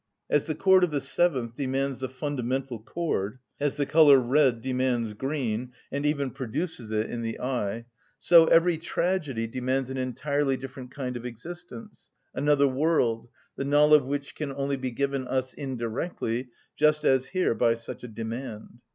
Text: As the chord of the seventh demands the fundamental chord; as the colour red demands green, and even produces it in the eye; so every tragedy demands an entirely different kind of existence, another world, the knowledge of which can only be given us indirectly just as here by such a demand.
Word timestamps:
As 0.31 0.45
the 0.47 0.55
chord 0.55 0.83
of 0.83 0.89
the 0.89 0.99
seventh 0.99 1.53
demands 1.53 1.99
the 1.99 2.09
fundamental 2.09 2.81
chord; 2.81 3.37
as 3.59 3.75
the 3.75 3.85
colour 3.85 4.17
red 4.17 4.59
demands 4.59 5.13
green, 5.13 5.73
and 5.91 6.07
even 6.07 6.31
produces 6.31 6.89
it 6.89 7.07
in 7.07 7.21
the 7.21 7.39
eye; 7.39 7.85
so 8.17 8.47
every 8.47 8.79
tragedy 8.79 9.45
demands 9.45 9.91
an 9.91 9.97
entirely 9.97 10.57
different 10.57 10.89
kind 10.89 11.15
of 11.15 11.23
existence, 11.27 12.09
another 12.33 12.67
world, 12.67 13.29
the 13.57 13.63
knowledge 13.63 14.01
of 14.01 14.07
which 14.07 14.33
can 14.33 14.51
only 14.53 14.75
be 14.75 14.89
given 14.89 15.27
us 15.27 15.53
indirectly 15.53 16.47
just 16.75 17.05
as 17.05 17.27
here 17.27 17.53
by 17.53 17.75
such 17.75 18.03
a 18.03 18.07
demand. 18.07 18.79